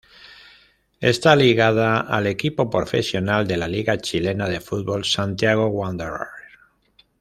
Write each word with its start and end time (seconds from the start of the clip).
Está 0.99 1.35
ligada 1.35 1.99
al 1.99 2.25
equipo 2.25 2.71
profesional 2.71 3.45
de 3.47 3.55
la 3.57 3.67
liga 3.67 3.99
chilena 3.99 4.49
de 4.49 4.59
fútbol 4.59 5.05
Santiago 5.05 5.67
Wanderers. 5.67 6.31